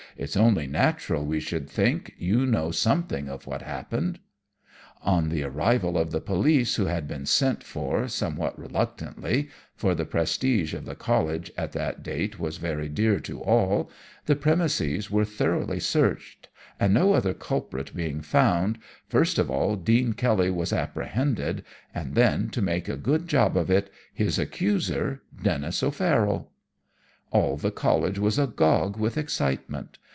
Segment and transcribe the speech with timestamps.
[0.17, 4.19] 'It's only natural we should think you know something of what happened!'
[5.03, 10.03] "On the arrival of the police who had been sent for somewhat reluctantly for the
[10.05, 13.89] prestige of the College at that date was very dear to all
[14.25, 18.77] the premises were thoroughly searched, and, no other culprit being found,
[19.07, 21.63] first of all Dean Kelly was apprehended,
[21.95, 26.49] and then, to make a good job of it, his accuser, Denis O'Farroll.
[27.31, 29.97] "All the College was agog with excitement.